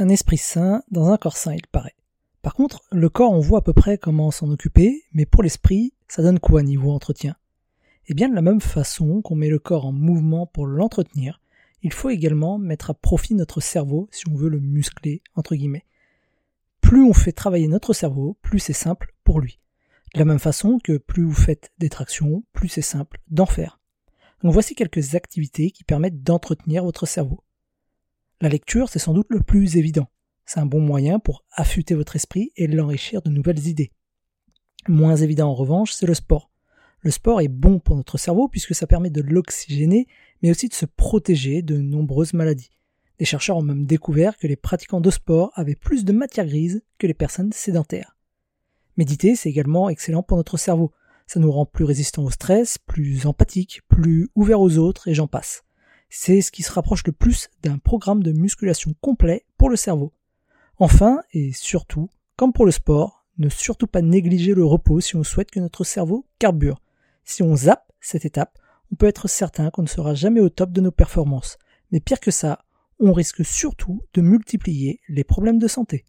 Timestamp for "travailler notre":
17.32-17.92